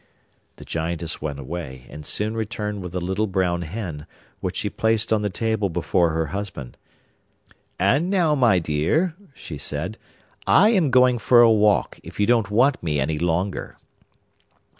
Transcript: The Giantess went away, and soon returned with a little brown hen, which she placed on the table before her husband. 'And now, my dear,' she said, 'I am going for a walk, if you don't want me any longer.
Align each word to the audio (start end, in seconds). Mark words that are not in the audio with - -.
The 0.55 0.65
Giantess 0.65 1.21
went 1.21 1.37
away, 1.37 1.85
and 1.87 2.03
soon 2.03 2.35
returned 2.35 2.81
with 2.81 2.95
a 2.95 2.99
little 2.99 3.27
brown 3.27 3.61
hen, 3.61 4.07
which 4.39 4.55
she 4.55 4.67
placed 4.67 5.13
on 5.13 5.21
the 5.21 5.29
table 5.29 5.69
before 5.69 6.09
her 6.09 6.25
husband. 6.33 6.75
'And 7.79 8.09
now, 8.09 8.33
my 8.33 8.57
dear,' 8.57 9.13
she 9.35 9.59
said, 9.59 9.99
'I 10.47 10.69
am 10.69 10.89
going 10.89 11.19
for 11.19 11.41
a 11.41 11.51
walk, 11.51 11.99
if 12.01 12.19
you 12.19 12.25
don't 12.25 12.49
want 12.49 12.81
me 12.81 12.99
any 12.99 13.19
longer. 13.19 13.77